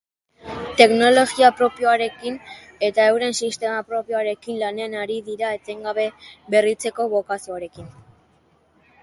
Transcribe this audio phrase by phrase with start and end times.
[0.77, 2.39] Teknologia propioarekin
[2.87, 6.09] eta euren sistema propioarekin lanean ari dira etengabe
[6.57, 7.95] berritzeko bokazioarekin.